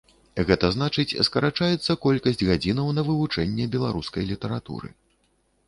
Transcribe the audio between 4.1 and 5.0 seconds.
літаратуры.